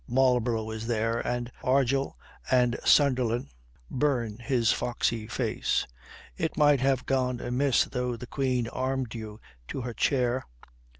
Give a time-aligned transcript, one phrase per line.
[0.07, 2.17] Marlborough is there, and Argyll
[2.49, 3.49] and Sunderland,
[3.91, 5.85] burn his foxy face.
[6.35, 10.47] It might have gone amiss though the Queen armed you to her chair.